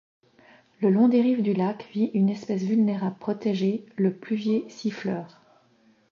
[0.81, 5.39] Le long des rives des lacs, vit une espèce vulnérable protégée, le pluvier siffleur.